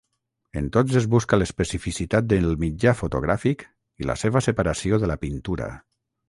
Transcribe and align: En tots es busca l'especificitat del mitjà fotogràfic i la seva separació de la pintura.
En 0.59 0.67
tots 0.75 0.95
es 1.01 1.07
busca 1.15 1.37
l'especificitat 1.39 2.29
del 2.31 2.47
mitjà 2.63 2.95
fotogràfic 3.03 3.67
i 4.05 4.09
la 4.13 4.17
seva 4.23 4.43
separació 4.47 5.01
de 5.05 5.13
la 5.13 5.21
pintura. 5.29 5.71